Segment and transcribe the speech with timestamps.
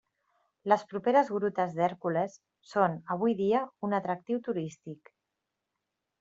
[0.71, 2.39] Les properes grutes d'Hèrcules
[2.71, 5.15] són avui dia un atractiu turístic.